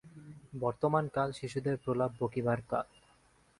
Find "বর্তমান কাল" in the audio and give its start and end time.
0.53-1.29